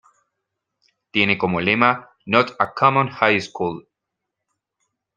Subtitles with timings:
[1.11, 3.87] Tiene como lema ""Not a common High School"".